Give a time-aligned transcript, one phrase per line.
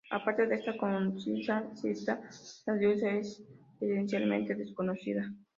[0.09, 2.19] Aparte de esta concisa cita,
[2.65, 3.43] la diosa es
[3.79, 5.31] esencialmente desconocida.